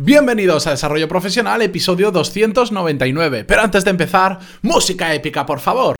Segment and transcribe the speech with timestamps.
[0.00, 3.44] Bienvenidos a Desarrollo Profesional, episodio 299.
[3.44, 5.96] Pero antes de empezar, música épica, por favor.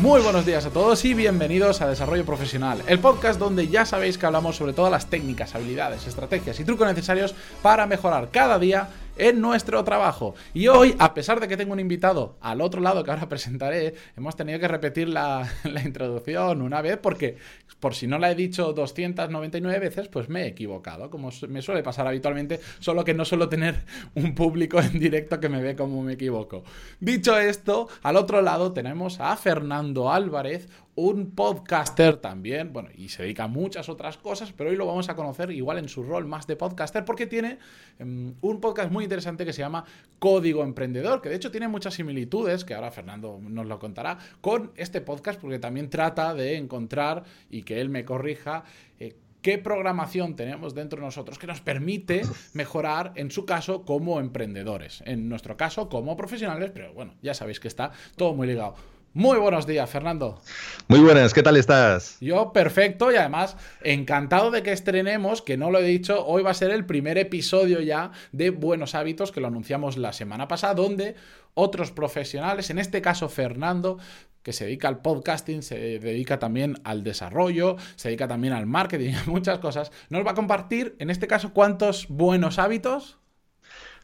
[0.00, 4.18] Muy buenos días a todos y bienvenidos a Desarrollo Profesional, el podcast donde ya sabéis
[4.18, 8.88] que hablamos sobre todas las técnicas, habilidades, estrategias y trucos necesarios para mejorar cada día
[9.16, 10.34] en nuestro trabajo.
[10.54, 13.94] Y hoy, a pesar de que tengo un invitado al otro lado que ahora presentaré,
[14.16, 15.50] hemos tenido que repetir la,
[15.84, 17.36] introducción una vez porque,
[17.80, 21.82] por si no la he dicho 299 veces, pues me he equivocado, como me suele
[21.82, 23.84] pasar habitualmente, solo que no suelo tener
[24.14, 26.64] un público en directo que me ve como me equivoco.
[27.00, 33.22] Dicho esto, al otro lado tenemos a Fernando Álvarez, un podcaster también, bueno, y se
[33.22, 36.26] dedica a muchas otras cosas, pero hoy lo vamos a conocer igual en su rol
[36.26, 37.58] más de podcaster porque tiene
[37.98, 39.84] em, un podcast muy interesante que se llama
[40.18, 44.72] Código Emprendedor, que de hecho tiene muchas similitudes, que ahora Fernando nos lo contará, con
[44.76, 48.64] este podcast porque también trata de encontrar y que él me corrija.
[49.00, 54.20] Eh, qué programación tenemos dentro de nosotros que nos permite mejorar, en su caso, como
[54.20, 58.74] emprendedores, en nuestro caso, como profesionales, pero bueno, ya sabéis que está todo muy ligado.
[59.14, 60.40] Muy buenos días, Fernando.
[60.88, 62.16] Muy buenas, ¿qué tal estás?
[62.22, 66.52] Yo perfecto y además encantado de que estrenemos, que no lo he dicho, hoy va
[66.52, 70.72] a ser el primer episodio ya de Buenos Hábitos que lo anunciamos la semana pasada,
[70.72, 71.14] donde
[71.52, 73.98] otros profesionales, en este caso Fernando,
[74.42, 79.12] que se dedica al podcasting, se dedica también al desarrollo, se dedica también al marketing
[79.26, 83.18] y muchas cosas, nos va a compartir, en este caso, cuántos buenos hábitos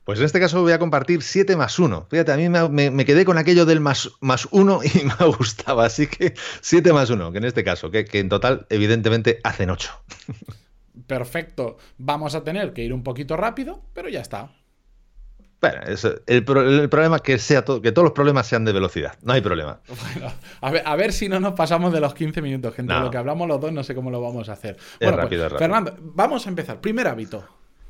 [0.08, 2.06] pues en este caso voy a compartir 7 más 1.
[2.08, 5.84] Fíjate, a mí me, quedé con aquello del más, más 1 y me gustaba.
[5.84, 9.90] Así que 7 más 1, que en este caso, que, en total evidentemente hacen 8.
[11.06, 11.76] Perfecto.
[11.98, 14.50] Vamos a tener que ir un poquito rápido, pero ya está.
[15.60, 15.82] Bueno,
[16.26, 16.42] el,
[16.88, 19.12] problema es que, sea que todos los problemas sean de velocidad.
[19.20, 19.82] No hay problema.
[20.62, 22.94] Bueno, a ver, si no nos pasamos de los 15 minutos, gente.
[22.94, 24.78] Lo que hablamos los dos, no sé cómo lo vamos a hacer.
[25.02, 26.80] bueno, pues, Fernando, vamos a empezar.
[26.80, 27.44] Primer hábito.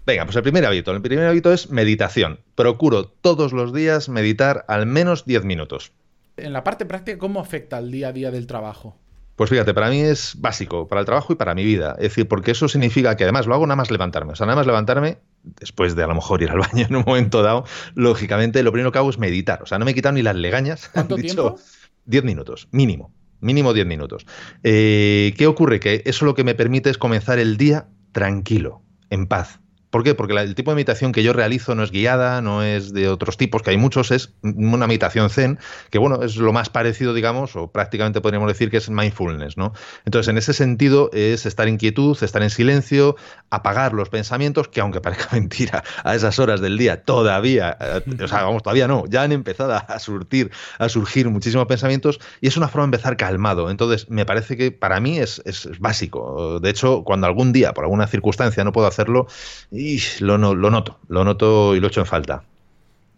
[0.08, 0.92] Venga, pues el primer hábito.
[0.92, 2.40] El primer hábito es meditación.
[2.54, 5.92] Procuro todos los días meditar al menos 10 minutos.
[6.38, 8.96] En la parte práctica, ¿cómo afecta al día a día del trabajo?
[9.36, 11.90] Pues fíjate, para mí es básico, para el trabajo y para mi vida.
[11.98, 14.32] Es decir, porque eso significa que además lo hago nada más levantarme.
[14.32, 17.04] O sea, nada más levantarme, después de a lo mejor ir al baño en un
[17.06, 19.62] momento dado, lógicamente lo primero que hago es meditar.
[19.62, 20.88] O sea, no me he quitado ni las legañas.
[20.94, 21.58] ¿Cuánto tiempo?
[22.06, 23.12] 10 minutos, mínimo.
[23.40, 24.24] Mínimo 10 minutos.
[24.62, 25.80] Eh, ¿Qué ocurre?
[25.80, 28.80] Que eso lo que me permite es comenzar el día tranquilo,
[29.10, 29.60] en paz.
[29.90, 30.14] ¿Por qué?
[30.14, 33.38] Porque el tipo de meditación que yo realizo no es guiada, no es de otros
[33.38, 35.58] tipos, que hay muchos, es una meditación zen,
[35.90, 39.72] que bueno, es lo más parecido, digamos, o prácticamente podríamos decir que es mindfulness, ¿no?
[40.04, 43.16] Entonces, en ese sentido, es estar en quietud, estar en silencio,
[43.48, 48.28] apagar los pensamientos, que aunque parezca mentira, a esas horas del día todavía, eh, o
[48.28, 52.56] sea, vamos, todavía no, ya han empezado a surtir, a surgir muchísimos pensamientos, y es
[52.58, 53.70] una forma de empezar calmado.
[53.70, 56.60] Entonces, me parece que para mí es, es básico.
[56.60, 59.28] De hecho, cuando algún día, por alguna circunstancia, no puedo hacerlo,
[59.78, 62.44] y lo, lo noto, lo noto y lo echo en falta.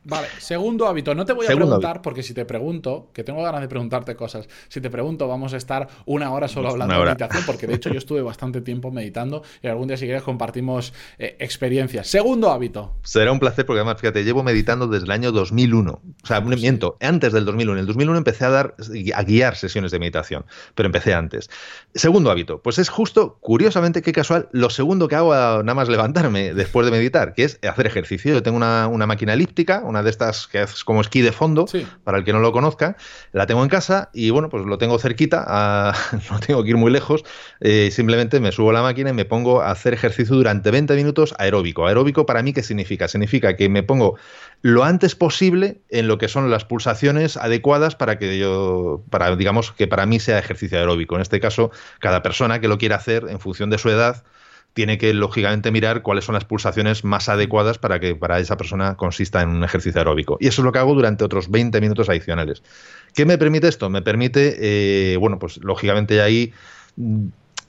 [0.04, 1.14] Vale, segundo hábito.
[1.14, 4.48] No te voy a preguntar, porque si te pregunto, que tengo ganas de preguntarte cosas,
[4.68, 7.90] si te pregunto, vamos a estar una hora solo hablando de meditación, porque de hecho
[7.90, 12.06] yo estuve bastante tiempo meditando y algún día si quieres compartimos eh, experiencias.
[12.06, 12.96] Segundo hábito.
[13.02, 15.92] Será un placer, porque además, fíjate, llevo meditando desde el año 2001.
[15.92, 17.72] O sea, pues miento, antes del 2001.
[17.72, 18.74] En el 2001 empecé a dar,
[19.14, 21.50] a guiar sesiones de meditación, pero empecé antes.
[21.94, 25.88] Segundo hábito, pues es justo, curiosamente, qué casual, lo segundo que hago a nada más
[25.88, 28.32] levantarme después de meditar, que es hacer ejercicio.
[28.32, 31.66] Yo tengo una, una máquina elíptica, una de estas que es como esquí de fondo,
[32.04, 32.96] para el que no lo conozca.
[33.32, 35.94] La tengo en casa y bueno, pues lo tengo cerquita,
[36.30, 37.24] no tengo que ir muy lejos.
[37.60, 40.94] Eh, simplemente me subo a la máquina y me pongo a hacer ejercicio durante 20
[40.96, 41.86] minutos aeróbico.
[41.86, 43.08] Aeróbico para mí, ¿qué significa?
[43.08, 44.16] Significa que me pongo
[44.62, 49.72] lo antes posible en lo que son las pulsaciones adecuadas para que yo, para digamos
[49.72, 51.16] que para mí sea ejercicio aeróbico.
[51.16, 54.24] En este caso, cada persona que lo quiera hacer en función de su edad,
[54.72, 58.96] tiene que lógicamente mirar cuáles son las pulsaciones más adecuadas para que para esa persona
[58.96, 60.36] consista en un ejercicio aeróbico.
[60.40, 62.62] Y eso es lo que hago durante otros 20 minutos adicionales.
[63.14, 63.90] ¿Qué me permite esto?
[63.90, 66.52] Me permite, eh, bueno, pues lógicamente ahí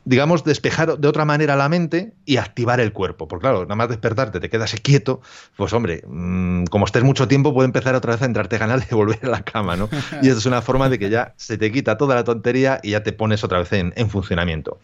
[0.05, 3.27] digamos, despejar de otra manera la mente y activar el cuerpo.
[3.27, 5.21] Porque claro, nada más despertarte, te quedas quieto,
[5.55, 8.95] pues hombre, mm, como estés mucho tiempo, puede empezar otra vez a entrarte ganas de
[8.95, 9.89] volver a la cama, ¿no?
[10.21, 12.91] Y eso es una forma de que ya se te quita toda la tontería y
[12.91, 14.79] ya te pones otra vez en, funcionamiento.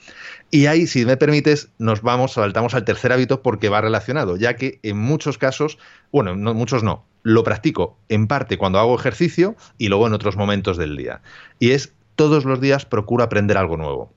[0.52, 4.56] Y ahí, si me permites, nos vamos, saltamos al tercer hábito porque va relacionado, ya
[4.56, 5.78] que en muchos casos,
[6.12, 10.38] bueno, no, muchos no, lo practico en parte cuando hago ejercicio y luego en otros
[10.38, 11.22] momentos del día.
[11.60, 14.17] Y es todos los días procuro aprender algo nuevo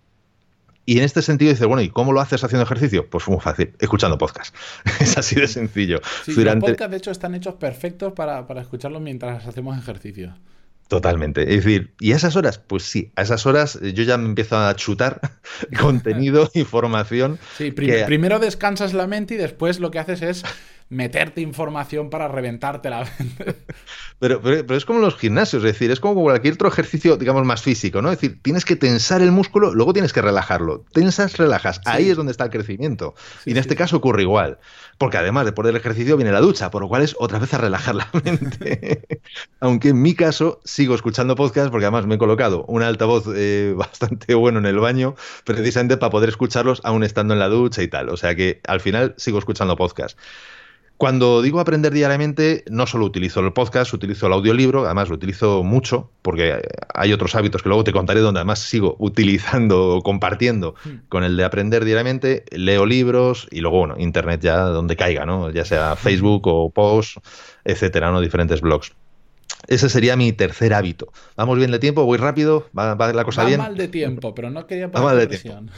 [0.87, 3.09] Y en este sentido dice, bueno, ¿y cómo lo haces haciendo ejercicio?
[3.09, 4.55] Pues muy fácil, escuchando podcast.
[5.00, 6.00] es así de sencillo.
[6.25, 10.35] Sí, Los podcasts, de hecho, están hechos perfectos para, para escucharlos mientras hacemos ejercicio.
[10.91, 11.43] Totalmente.
[11.43, 12.59] Es decir, ¿y a esas horas?
[12.59, 15.21] Pues sí, a esas horas yo ya me empiezo a chutar
[15.81, 17.38] contenido, información.
[17.56, 20.44] Sí, primero descansas la mente y después lo que haces es
[20.90, 23.56] meterte información para reventarte la mente.
[24.19, 27.62] Pero, pero, es como los gimnasios, es decir, es como cualquier otro ejercicio, digamos, más
[27.62, 28.10] físico, ¿no?
[28.10, 30.84] Es decir, tienes que tensar el músculo, luego tienes que relajarlo.
[30.92, 31.81] Tensas, relajas.
[31.87, 33.14] Ahí es donde está el crecimiento.
[33.46, 34.58] y en este caso ocurre igual.
[34.98, 37.58] Porque además después del ejercicio viene la ducha, por lo cual es otra vez a
[37.58, 39.22] relajar la mente.
[39.60, 43.72] Aunque en mi caso sigo escuchando podcast porque además me he colocado un altavoz eh,
[43.75, 45.14] bastante bueno en el baño,
[45.44, 48.10] precisamente para poder escucharlos aún estando en la ducha y tal.
[48.10, 50.19] O sea que al final sigo escuchando podcast.
[51.00, 55.62] Cuando digo aprender diariamente, no solo utilizo el podcast, utilizo el audiolibro, además lo utilizo
[55.62, 56.61] mucho, porque
[56.93, 61.08] hay otros hábitos que luego te contaré donde además sigo utilizando o compartiendo hmm.
[61.08, 65.49] con el de aprender diariamente, leo libros y luego, bueno, internet ya donde caiga, ¿no?
[65.49, 65.97] Ya sea hmm.
[65.97, 67.17] Facebook o post,
[67.64, 68.20] etcétera, ¿no?
[68.20, 68.93] Diferentes blogs.
[69.69, 71.14] Ese sería mi tercer hábito.
[71.35, 72.05] ¿Vamos bien de tiempo?
[72.05, 72.69] ¿Voy rápido?
[72.79, 73.58] ¿Va, la cosa bien?
[73.58, 75.73] mal de tiempo, pero no quería poner mal de tiempo.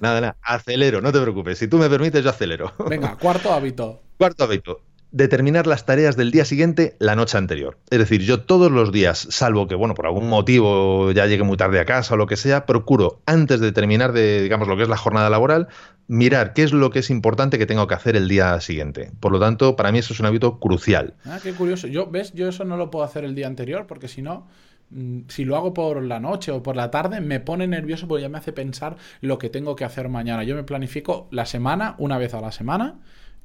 [0.00, 0.36] Nada, nada.
[0.42, 1.56] Acelero, no te preocupes.
[1.56, 2.74] Si tú me permites, yo acelero.
[2.86, 4.02] Venga, cuarto hábito.
[4.18, 7.78] Cuarto hábito determinar las tareas del día siguiente la noche anterior.
[7.90, 11.56] Es decir, yo todos los días, salvo que, bueno, por algún motivo ya llegue muy
[11.56, 14.82] tarde a casa o lo que sea, procuro, antes de terminar de, digamos, lo que
[14.82, 15.68] es la jornada laboral,
[16.08, 19.10] mirar qué es lo que es importante que tengo que hacer el día siguiente.
[19.20, 21.14] Por lo tanto, para mí eso es un hábito crucial.
[21.24, 21.86] Ah, qué curioso.
[21.86, 22.32] Yo, ¿ves?
[22.34, 24.46] Yo eso no lo puedo hacer el día anterior porque si no
[24.90, 28.22] mm, si lo hago por la noche o por la tarde, me pone nervioso porque
[28.22, 30.44] ya me hace pensar lo que tengo que hacer mañana.
[30.44, 32.96] Yo me planifico la semana, una vez a la semana,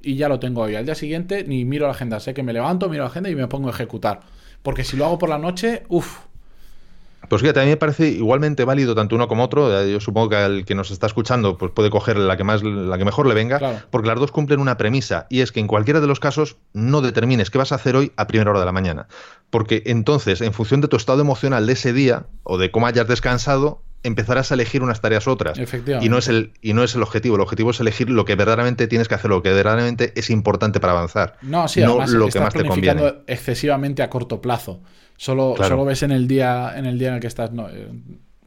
[0.04, 0.76] y ya lo tengo hoy.
[0.76, 3.36] Al día siguiente ni miro la agenda, sé que me levanto, miro la agenda y
[3.36, 4.20] me pongo a ejecutar.
[4.62, 6.20] Porque si lo hago por la noche, uff.
[7.30, 9.86] Pues fíjate, a mí me parece igualmente válido tanto uno como otro.
[9.88, 12.98] Yo supongo que al que nos está escuchando pues puede coger la que más la
[12.98, 16.02] que mejor le venga, porque las dos cumplen una premisa y es que en cualquiera
[16.02, 18.74] de los casos no determines qué vas a hacer hoy a primera hora de la
[18.74, 19.08] mañana,
[19.50, 23.08] porque entonces en función de tu estado emocional de ese día o de cómo hayas
[23.08, 25.58] descansado, empezarás a elegir unas tareas otras.
[26.02, 27.36] Y no, es el, y no es el objetivo.
[27.36, 30.80] El objetivo es elegir lo que verdaderamente tienes que hacer, lo que verdaderamente es importante
[30.80, 31.38] para avanzar.
[31.42, 33.16] No, sí, no lo que más te conviene.
[33.28, 34.82] excesivamente a corto plazo.
[35.18, 37.52] Solo, solo ves en el día en el día en el que estás.
[37.52, 37.68] No,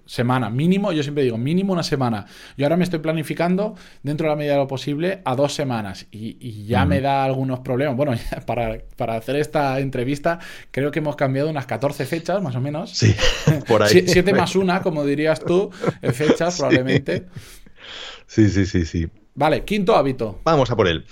[0.06, 2.26] semana, mínimo, yo siempre digo, mínimo una semana.
[2.56, 6.06] Yo ahora me estoy planificando, dentro de la medida de lo posible, a dos semanas
[6.11, 7.97] y, ya me da algunos problemas.
[7.97, 8.14] Bueno,
[8.47, 10.38] para, para, hacer esta entrevista,
[10.70, 12.91] creo que hemos cambiado unas 14 fechas, más o menos.
[12.91, 13.14] Sí,
[13.69, 14.05] por ahí.
[14.06, 15.70] Siete más una, como dirías tú,
[16.12, 17.26] fechas probablemente.
[18.26, 19.08] Sí, sí, sí, sí.
[19.35, 20.41] Vale, quinto hábito.
[20.44, 21.05] Vamos a por él.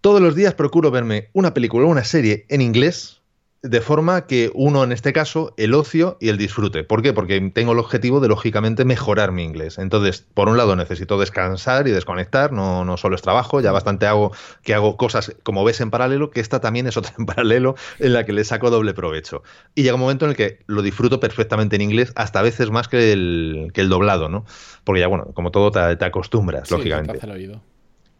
[0.00, 3.22] Todos los días procuro verme una película o una serie en inglés
[3.62, 6.84] de forma que uno, en este caso, el ocio y el disfrute.
[6.84, 7.12] ¿Por qué?
[7.12, 9.78] Porque tengo el objetivo de, lógicamente, mejorar mi inglés.
[9.78, 14.06] Entonces, por un lado, necesito descansar y desconectar, no, no solo es trabajo, ya bastante
[14.06, 14.32] hago
[14.62, 18.12] que hago cosas, como ves, en paralelo, que esta también es otra en paralelo en
[18.12, 19.42] la que le saco doble provecho.
[19.74, 22.70] Y llega un momento en el que lo disfruto perfectamente en inglés, hasta a veces
[22.70, 24.44] más que el, que el doblado, ¿no?
[24.84, 27.18] Porque ya, bueno, como todo, te, acostumbras, lógicamente.
[27.26, 27.60] el,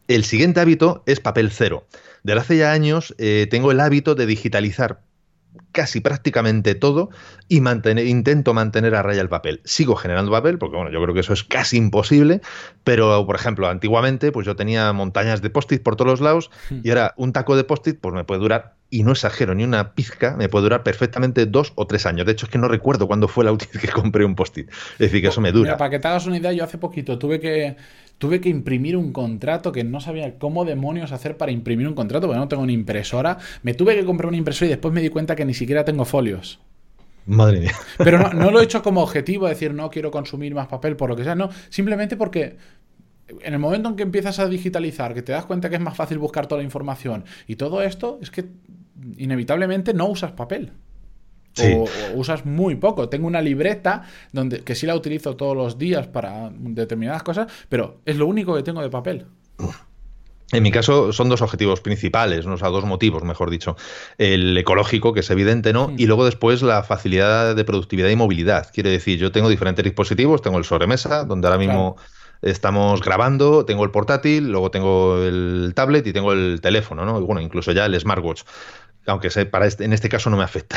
[0.08, 1.86] el siguiente hábito es papel cero.
[2.22, 5.00] Desde hace ya años eh, tengo el hábito de digitalizar
[5.72, 7.10] casi prácticamente todo
[7.48, 9.60] y intento mantener a raya el papel.
[9.64, 12.40] Sigo generando papel, porque bueno, yo creo que eso es casi imposible,
[12.84, 16.80] pero por ejemplo, antiguamente pues yo tenía montañas de post-it por todos los lados hmm.
[16.82, 19.94] y ahora un taco de post-it pues me puede durar, y no exagero, ni una
[19.94, 22.24] pizca, me puede durar perfectamente dos o tres años.
[22.24, 24.68] De hecho, es que no recuerdo cuándo fue la última vez que compré un post-it.
[24.68, 25.76] Es decir, que eso me dura.
[25.76, 27.76] para que te hagas una idea, yo hace poquito tuve que
[28.18, 32.26] tuve que imprimir un contrato que no sabía cómo demonios hacer para imprimir un contrato,
[32.26, 33.38] porque no tengo ni impresora.
[33.62, 36.04] Me tuve que comprar una impresora y después me di cuenta que ni siquiera tengo
[36.04, 36.60] folios.
[37.26, 37.72] Madre mía.
[37.98, 41.16] Pero no, lo he hecho como objetivo, decir, no quiero consumir más papel por lo
[41.16, 41.50] que sea, no.
[41.68, 42.56] Simplemente porque
[43.28, 45.96] en el momento en que empiezas a digitalizar, que te das cuenta que es más
[45.96, 48.46] fácil buscar toda la información y todo esto, es que
[49.16, 50.72] inevitablemente no usas papel.
[51.62, 53.08] O, usas muy poco.
[53.08, 58.00] Tengo una libreta donde que sí la utilizo todos los días para determinadas cosas, pero
[58.04, 59.26] es lo único que tengo de papel.
[60.52, 62.54] En mi caso son dos objetivos principales, ¿no?
[62.54, 63.76] o sea, dos motivos, mejor dicho.
[64.16, 65.92] El ecológico, que es evidente, ¿no?
[65.96, 68.70] Y luego después la facilidad de productividad y movilidad.
[68.72, 71.96] Quiere decir, yo tengo diferentes dispositivos, tengo el sobremesa, donde ahora mismo
[72.42, 77.18] estamos grabando, tengo el portátil, luego tengo el tablet y tengo el teléfono, ¿no?
[77.20, 78.42] Y bueno, incluso ya el smartwatch
[79.06, 80.76] aunque para este, en este caso no me afecta.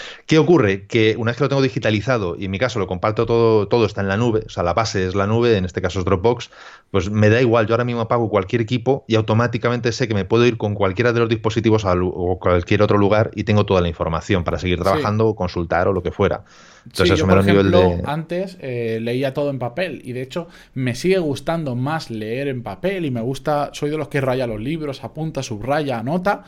[0.26, 0.86] ¿Qué ocurre?
[0.86, 3.86] Que una vez que lo tengo digitalizado y en mi caso lo comparto todo, todo
[3.86, 6.04] está en la nube, o sea, la base es la nube, en este caso es
[6.04, 6.50] Dropbox,
[6.90, 10.24] pues me da igual, yo ahora mismo apago cualquier equipo y automáticamente sé que me
[10.24, 13.80] puedo ir con cualquiera de los dispositivos a, o cualquier otro lugar y tengo toda
[13.80, 16.44] la información para seguir trabajando o consultar o lo que fuera.
[16.84, 18.02] Entonces, eso me da un nivel de...
[18.06, 22.62] antes eh, leía todo en papel y de hecho me sigue gustando más leer en
[22.62, 26.44] papel y me gusta, soy de los que raya los libros, apunta, subraya, anota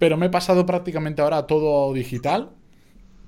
[0.00, 2.52] pero me he pasado prácticamente ahora a todo digital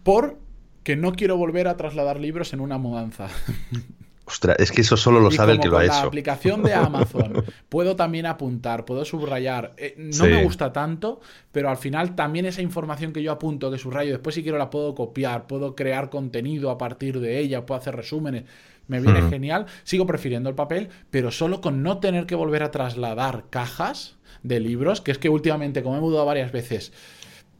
[0.02, 3.28] porque no quiero volver a trasladar libros en una mudanza.
[4.24, 5.92] Ostras, es que eso solo lo sabe el que lo ha hecho.
[5.92, 9.74] La aplicación de Amazon puedo también apuntar, puedo subrayar.
[9.76, 13.76] Eh, no me gusta tanto, pero al final también esa información que yo apunto, que
[13.76, 17.78] subrayo, después si quiero la puedo copiar, puedo crear contenido a partir de ella, puedo
[17.78, 18.44] hacer resúmenes.
[18.88, 19.66] Me viene genial.
[19.84, 24.60] Sigo prefiriendo el papel, pero solo con no tener que volver a trasladar cajas de
[24.60, 26.92] libros, que es que últimamente, como he mudado varias veces,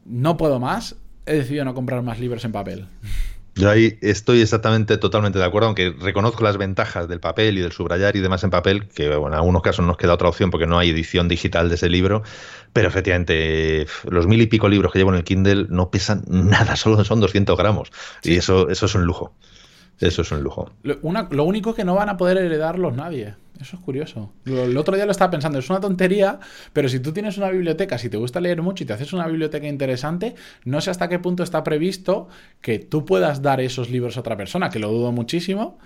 [0.05, 2.87] no puedo más, he decidido no comprar más libros en papel.
[3.55, 7.71] Yo ahí estoy exactamente totalmente de acuerdo, aunque reconozco las ventajas del papel y del
[7.71, 10.65] subrayar y demás en papel, que bueno, en algunos casos nos queda otra opción porque
[10.65, 12.23] no hay edición digital de ese libro,
[12.73, 16.75] pero efectivamente los mil y pico libros que llevo en el Kindle no pesan nada,
[16.77, 17.91] solo son 200 gramos
[18.23, 19.33] y eso, eso es un lujo.
[19.99, 20.71] Eso es un lujo.
[20.81, 20.97] Lo,
[21.29, 23.35] lo único es que no van a poder heredarlos nadie.
[23.61, 24.31] Eso es curioso.
[24.45, 26.39] El otro día lo estaba pensando, es una tontería,
[26.73, 29.27] pero si tú tienes una biblioteca, si te gusta leer mucho y te haces una
[29.27, 32.27] biblioteca interesante, no sé hasta qué punto está previsto
[32.61, 35.77] que tú puedas dar esos libros a otra persona, que lo dudo muchísimo.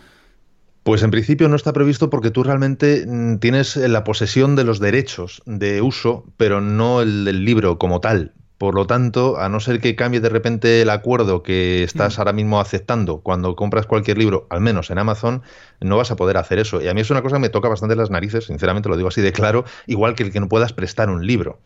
[0.84, 4.80] Pues en principio no está previsto porque tú realmente mm, tienes la posesión de los
[4.80, 8.34] derechos de uso, pero no el del libro como tal.
[8.58, 12.22] Por lo tanto, a no ser que cambie de repente el acuerdo que estás mm.
[12.22, 15.44] ahora mismo aceptando cuando compras cualquier libro, al menos en Amazon,
[15.80, 16.82] no vas a poder hacer eso.
[16.82, 19.10] Y a mí es una cosa que me toca bastante las narices, sinceramente lo digo
[19.10, 21.60] así de claro, igual que el que no puedas prestar un libro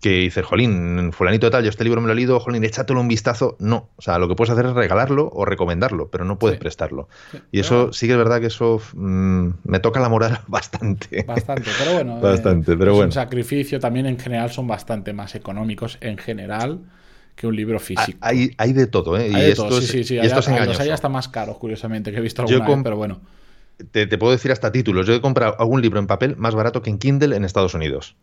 [0.00, 3.00] que dices, jolín, fulanito de tal, yo este libro me lo he leído, jolín, échatelo
[3.00, 3.56] un vistazo.
[3.58, 7.08] No, o sea, lo que puedes hacer es regalarlo o recomendarlo, pero no puedes prestarlo.
[7.50, 11.24] y eso sí que es verdad que eso mm, me toca la moral bastante.
[11.24, 12.20] Bastante, pero bueno.
[12.20, 13.08] bastante, eh, pero es bueno.
[13.08, 16.80] Un sacrificio también en general son bastante más económicos en general
[17.34, 18.18] que un libro físico.
[18.20, 19.28] Hay, hay de todo, ¿eh?
[19.28, 20.14] y esto sí, sí, sí.
[20.14, 23.20] Y estos hay, hasta más caros, curiosamente, que he visto alguna vez, pero bueno.
[23.90, 25.06] Te, te, puedo decir hasta títulos.
[25.06, 28.16] Yo he comprado algún libro en papel más barato que en Kindle en Estados Unidos.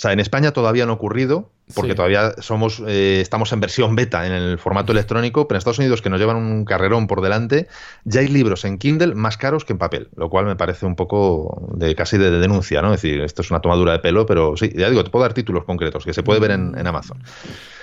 [0.00, 3.94] O sea, en España todavía no ha ocurrido, porque todavía somos, eh, estamos en versión
[3.96, 7.20] beta en el formato electrónico, pero en Estados Unidos, que nos llevan un carrerón por
[7.20, 7.68] delante,
[8.04, 10.96] ya hay libros en Kindle más caros que en papel, lo cual me parece un
[10.96, 12.94] poco de casi de, denuncia, ¿no?
[12.94, 15.34] Es decir, esto es una tomadura de pelo, pero sí, ya digo, te puedo dar
[15.34, 17.22] títulos concretos que se puede ver en, Amazon.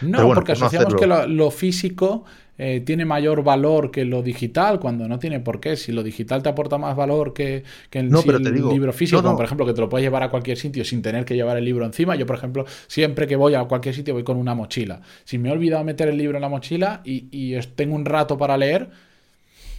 [0.02, 2.26] No, porque asociamos que lo físico
[2.58, 5.76] eh, tiene mayor valor que lo digital, cuando no tiene por qué.
[5.76, 9.74] Si lo digital te aporta más valor que, el, libro físico, como por ejemplo que
[9.74, 12.16] te lo puedes llevar a cualquier sitio sin tener que llevar el libro encima.
[12.16, 15.02] Yo, por ejemplo, siempre que voy a cualquier sitio voy con una mochila.
[15.24, 18.38] Si me he olvidado meter el libro en la mochila y, y tengo un rato
[18.38, 18.90] para leer,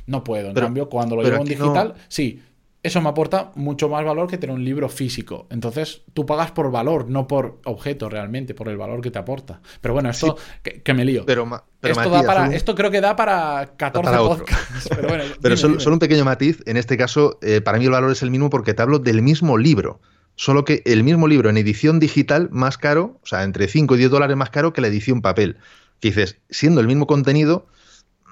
[0.06, 0.48] no puedo.
[0.48, 2.40] En cambio, cuando lo llevo en digital, sí
[2.88, 5.46] eso me aporta mucho más valor que tener un libro físico.
[5.50, 9.60] Entonces, tú pagas por valor, no por objeto realmente, por el valor que te aporta.
[9.80, 11.24] Pero bueno, esto, que, me lío.
[11.24, 11.48] Pero,
[11.82, 14.88] esto, para, esto creo que da para 14 podcasts.
[14.96, 16.60] Pero, bueno, pero solo, un pequeño matiz.
[16.66, 19.22] En este caso, eh, para mí el valor es el mismo porque te hablo del
[19.22, 20.00] mismo libro.
[20.34, 23.98] Solo que el mismo libro en edición digital más caro, o sea, entre 5 y
[23.98, 25.56] 10 dólares más caro que la edición papel.
[26.00, 27.66] Que dices, siendo el mismo contenido,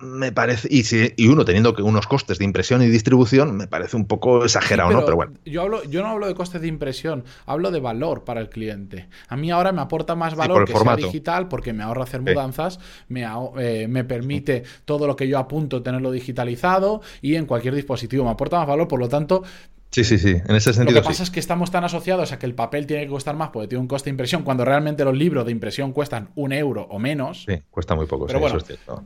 [0.01, 3.67] me parece, y, si, y uno teniendo que unos costes de impresión y distribución, me
[3.67, 5.05] parece un poco exagerado, ¿no?
[5.05, 5.33] Pero bueno.
[5.45, 9.09] Yo, hablo, yo no hablo de costes de impresión, hablo de valor para el cliente.
[9.29, 12.79] A mí ahora me aporta más valor que sea digital porque me ahorra hacer mudanzas,
[13.09, 13.27] me,
[13.59, 18.25] eh, me permite todo lo que yo apunto tenerlo digitalizado y en cualquier dispositivo.
[18.25, 19.45] Me aporta más valor, por lo tanto,
[19.91, 20.97] Sí, sí, sí, en ese sentido.
[20.97, 23.37] Lo que pasa es que estamos tan asociados a que el papel tiene que costar
[23.37, 26.53] más porque tiene un coste de impresión, cuando realmente los libros de impresión cuestan un
[26.53, 27.45] euro o menos.
[27.49, 29.05] Sí, cuesta muy poco, Pero bueno, eso es cierto.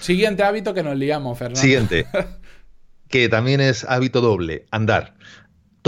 [0.00, 1.60] Siguiente hábito que nos liamos, Fernando.
[1.60, 2.06] Siguiente,
[3.08, 5.14] que también es hábito doble, andar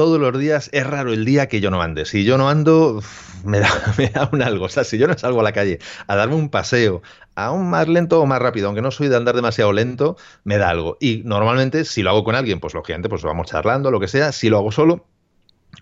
[0.01, 2.07] todos los días es raro el día que yo no ande.
[2.07, 3.03] Si yo no ando,
[3.45, 4.65] me da, me da un algo.
[4.65, 7.03] O sea, si yo no salgo a la calle a darme un paseo,
[7.35, 10.71] aún más lento o más rápido, aunque no soy de andar demasiado lento, me da
[10.71, 10.97] algo.
[11.01, 14.33] Y normalmente, si lo hago con alguien, pues lógicamente, pues vamos charlando, lo que sea.
[14.33, 15.05] Si lo hago solo,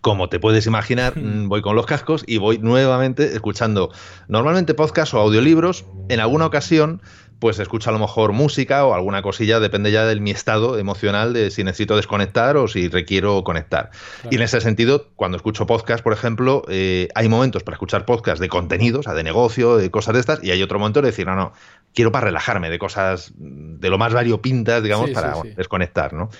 [0.00, 3.92] como te puedes imaginar, mm, voy con los cascos y voy nuevamente escuchando
[4.26, 5.84] normalmente podcast o audiolibros.
[6.08, 7.02] En alguna ocasión
[7.38, 11.32] pues escucho a lo mejor música o alguna cosilla, depende ya de mi estado emocional,
[11.32, 13.90] de si necesito desconectar o si requiero conectar.
[14.30, 18.40] Y en ese sentido, cuando escucho podcast, por ejemplo, eh, hay momentos para escuchar podcast
[18.40, 21.08] de contenido, o sea, de negocio, de cosas de estas, y hay otro momento de
[21.08, 21.52] decir, no, no,
[21.94, 26.30] quiero para relajarme, de cosas de lo más variopintas, digamos, para desconectar, ¿no?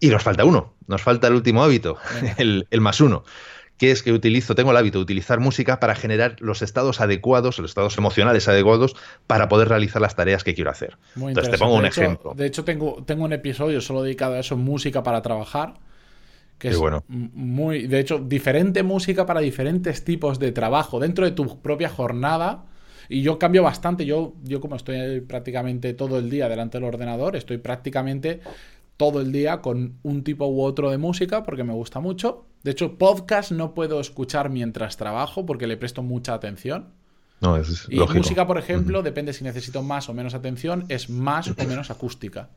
[0.00, 1.98] Y nos falta uno, nos falta el último hábito,
[2.38, 3.24] el, el más uno
[3.78, 7.58] que es que utilizo, tengo el hábito de utilizar música para generar los estados adecuados,
[7.58, 8.94] los estados emocionales adecuados
[9.26, 10.96] para poder realizar las tareas que quiero hacer.
[11.16, 12.32] Entonces te pongo un ejemplo.
[12.34, 15.74] De hecho, tengo, tengo un episodio solo dedicado a eso, música para trabajar.
[16.58, 17.02] Que es bueno.
[17.08, 22.66] muy, de hecho, diferente música para diferentes tipos de trabajo dentro de tu propia jornada.
[23.08, 24.06] Y yo cambio bastante.
[24.06, 28.40] Yo, yo como estoy prácticamente todo el día delante del ordenador, estoy prácticamente
[28.96, 32.46] todo el día con un tipo u otro de música porque me gusta mucho.
[32.62, 36.90] De hecho, podcast no puedo escuchar mientras trabajo porque le presto mucha atención.
[37.40, 41.48] No, es y música, por ejemplo, depende si necesito más o menos atención, es más
[41.48, 42.50] o menos acústica.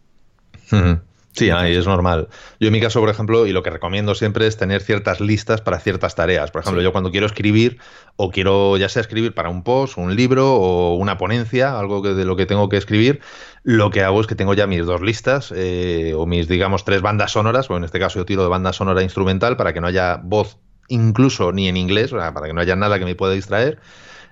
[1.35, 2.29] Sí, ahí es normal.
[2.61, 5.59] Yo en mi caso, por ejemplo, y lo que recomiendo siempre es tener ciertas listas
[5.59, 6.49] para ciertas tareas.
[6.49, 7.77] Por ejemplo, yo cuando quiero escribir
[8.15, 12.23] o quiero ya sea escribir para un post, un libro o una ponencia, algo de
[12.23, 13.19] lo que tengo que escribir,
[13.63, 17.01] lo que hago es que tengo ya mis dos listas eh, o mis, digamos, tres
[17.01, 19.87] bandas sonoras, o en este caso yo tiro de banda sonora instrumental para que no
[19.87, 23.79] haya voz incluso ni en inglés, para que no haya nada que me pueda distraer.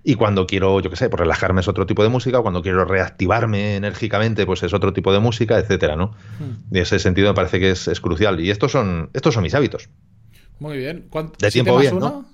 [0.03, 2.83] Y cuando quiero, yo qué sé, pues relajarme es otro tipo de música, cuando quiero
[2.83, 6.12] reactivarme enérgicamente, pues es otro tipo de música, etcétera, ¿no?
[6.39, 6.75] Hmm.
[6.75, 8.41] Y ese sentido me parece que es, crucial.
[8.41, 9.89] Y estos son, estos son mis hábitos.
[10.60, 11.10] Muy bien.
[11.39, 12.25] De tiempo bien, ¿no?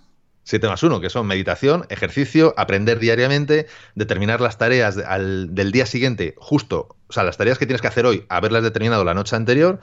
[0.49, 6.33] 7 más 1, que son meditación, ejercicio, aprender diariamente, determinar las tareas del día siguiente,
[6.37, 9.79] justo, o sea, las tareas que tienes que hacer hoy, haberlas determinado la noche anterior,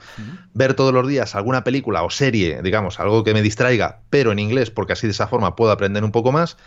[0.53, 4.39] ver todos los días alguna película o serie, digamos, algo que me distraiga, pero en
[4.39, 6.57] inglés, porque así de esa forma puedo aprender un poco más,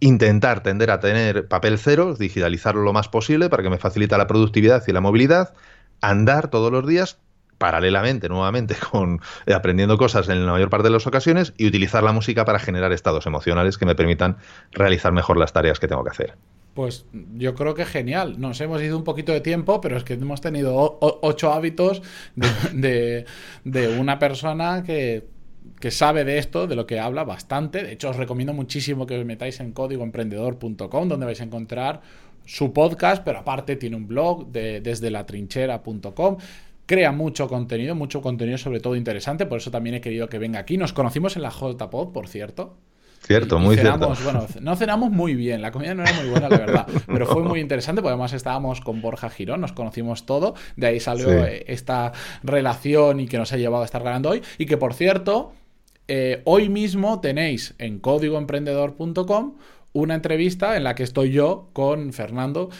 [0.00, 4.26] intentar tender a tener papel cero, digitalizarlo lo más posible para que me facilite la
[4.26, 5.54] productividad y la movilidad,
[6.00, 7.18] andar todos los días
[7.58, 12.02] paralelamente, nuevamente, con eh, aprendiendo cosas en la mayor parte de las ocasiones y utilizar
[12.02, 14.38] la música para generar estados emocionales que me permitan
[14.72, 16.34] realizar mejor las tareas que tengo que hacer.
[16.72, 18.40] Pues yo creo que genial.
[18.40, 22.00] Nos hemos ido un poquito de tiempo, pero es que hemos tenido ocho hábitos
[22.72, 23.26] de
[23.98, 25.26] una persona que
[25.80, 27.82] que sabe de esto, de lo que habla bastante.
[27.82, 32.02] De hecho, os recomiendo muchísimo que os metáis en códigoemprendedor.com, donde vais a encontrar
[32.44, 36.36] su podcast, pero aparte tiene un blog de, desde latrinchera.com.
[36.84, 40.60] Crea mucho contenido, mucho contenido sobre todo interesante, por eso también he querido que venga
[40.60, 40.76] aquí.
[40.76, 42.76] Nos conocimos en la JPod, por cierto.
[43.22, 44.38] Cierto, muy cenamos, cierto.
[44.38, 47.42] Bueno, no cenamos muy bien, la comida no era muy buena, la verdad, pero fue
[47.42, 51.64] muy interesante porque además estábamos con Borja Girón, nos conocimos todo, de ahí salió eh,
[51.68, 54.42] esta relación y que nos ha llevado a estar ganando hoy.
[54.56, 55.52] Y que por cierto,
[56.08, 59.54] eh, hoy mismo tenéis en códigoemprendedor.com
[59.92, 62.70] una entrevista en la que estoy yo con Fernando.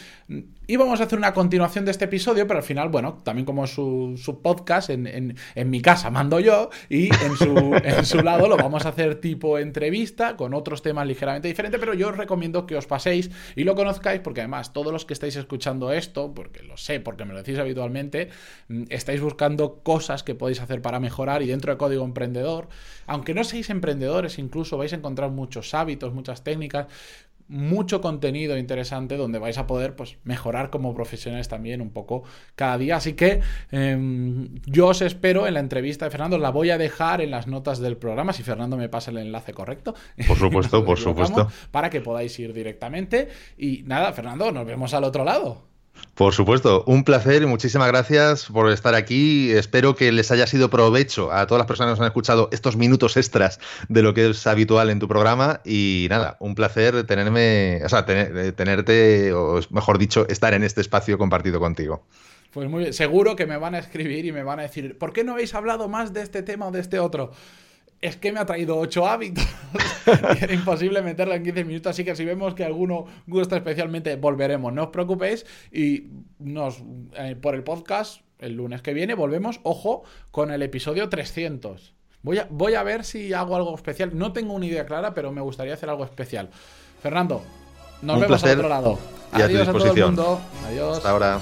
[0.67, 3.67] Y vamos a hacer una continuación de este episodio, pero al final, bueno, también como
[3.67, 5.35] su, su podcast, en,
[5.65, 9.57] mi casa mando yo y en su, en su lado lo vamos a hacer tipo
[9.57, 13.75] entrevista con otros temas ligeramente diferentes, pero yo os recomiendo que os paséis y lo
[13.75, 17.39] conozcáis porque además todos los que estáis escuchando esto, porque lo sé, porque me lo
[17.39, 18.29] decís habitualmente,
[18.69, 22.69] mm, estáis buscando cosas que podéis hacer para mejorar y dentro de Código Emprendedor,
[23.07, 26.87] aunque no seáis emprendedores, incluso vais a encontrar muchos hábitos, muchas técnicas,
[27.51, 32.23] mucho contenido interesante donde vais a poder pues, mejorar como profesionales también un poco
[32.55, 32.95] cada día.
[32.95, 36.37] Así que em, yo os espero en la entrevista de Fernando.
[36.37, 39.53] La voy a dejar en las notas del programa, si Fernando me pasa el enlace
[39.53, 39.93] correcto.
[40.27, 41.49] Por supuesto, por supuesto.
[41.71, 43.27] Para que podáis ir directamente.
[43.57, 45.70] Y nada, Fernando, nos vemos al otro lado.
[46.15, 49.51] Por supuesto, un placer y muchísimas gracias por estar aquí.
[49.51, 52.75] Espero que les haya sido provecho a todas las personas que nos han escuchado estos
[52.75, 53.59] minutos extras
[53.89, 55.61] de lo que es habitual en tu programa.
[55.65, 60.81] Y nada, un placer tenerme, o sea, eh, tenerte, o mejor dicho, estar en este
[60.81, 62.03] espacio compartido contigo.
[62.51, 62.93] Pues muy bien.
[62.93, 65.55] Seguro que me van a escribir y me van a decir, ¿por qué no habéis
[65.55, 67.31] hablado más de este tema o de este otro?
[68.01, 69.45] Es que me ha traído ocho hábitos.
[70.41, 74.73] era imposible meterlo en 15 minutos, así que si vemos que alguno gusta especialmente, volveremos.
[74.73, 76.07] No os preocupéis y
[76.39, 76.83] nos
[77.15, 81.93] eh, por el podcast el lunes que viene volvemos, ojo, con el episodio 300.
[82.23, 84.17] Voy a, voy a ver si hago algo especial.
[84.17, 86.49] No tengo una idea clara, pero me gustaría hacer algo especial.
[87.01, 87.43] Fernando,
[88.01, 88.99] nos vemos al otro lado.
[89.31, 90.41] Adiós a, todo el mundo.
[90.67, 90.97] Adiós.
[90.97, 91.39] Hasta ahora.